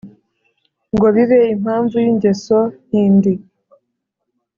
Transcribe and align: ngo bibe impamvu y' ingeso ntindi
ngo 0.93 1.07
bibe 1.15 1.39
impamvu 1.55 1.95
y' 2.03 2.05
ingeso 2.11 2.57
ntindi 2.87 3.33